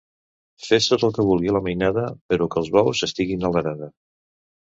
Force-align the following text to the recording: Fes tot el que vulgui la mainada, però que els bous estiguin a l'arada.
Fes 0.67 0.87
tot 0.93 1.03
el 1.07 1.11
que 1.17 1.25
vulgui 1.27 1.51
la 1.57 1.61
mainada, 1.67 2.07
però 2.33 2.47
que 2.55 2.59
els 2.63 2.71
bous 2.77 3.05
estiguin 3.09 3.47
a 3.51 3.55
l'arada. 3.57 3.93